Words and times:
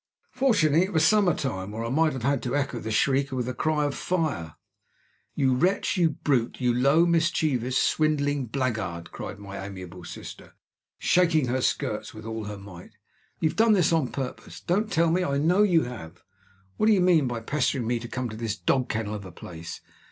Fortunately 0.31 0.81
it 0.81 0.93
was 0.93 1.05
summer 1.05 1.35
time, 1.35 1.75
or 1.75 1.85
I 1.85 1.89
might 1.91 2.13
have 2.13 2.23
had 2.23 2.41
to 2.41 2.55
echo 2.55 2.79
the 2.79 2.89
shriek 2.89 3.31
with 3.31 3.47
a 3.47 3.53
cry 3.53 3.85
of 3.85 3.93
"Fire!" 3.93 4.55
"You 5.35 5.53
wretch! 5.53 5.95
you 5.95 6.09
brute! 6.09 6.59
you 6.59 6.73
low, 6.73 7.05
mischievous, 7.05 7.77
swindling 7.77 8.47
blackguard!" 8.47 9.11
cried 9.11 9.37
my 9.37 9.63
amiable 9.63 10.03
sister, 10.03 10.55
shaking 10.97 11.49
her 11.49 11.61
skirts 11.61 12.15
with 12.15 12.25
all 12.25 12.45
her 12.45 12.57
might, 12.57 12.93
"you 13.41 13.49
have 13.49 13.55
done 13.55 13.73
this 13.73 13.93
on 13.93 14.07
purpose! 14.07 14.59
Don't 14.61 14.91
tell 14.91 15.11
me! 15.11 15.23
I 15.23 15.37
know 15.37 15.61
you 15.61 15.83
have. 15.83 16.23
What 16.77 16.87
do 16.87 16.93
you 16.93 17.01
mean 17.01 17.27
by 17.27 17.39
pestering 17.39 17.85
me 17.85 17.99
to 17.99 18.07
come 18.07 18.27
to 18.29 18.35
this 18.35 18.55
dog 18.57 18.89
kennel 18.89 19.13
of 19.13 19.23
a 19.23 19.31
place?" 19.31 19.81